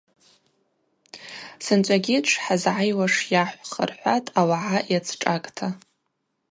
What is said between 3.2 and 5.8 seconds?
йахӏвх,– рхӏватӏ ауагӏа йацшӏакӏта.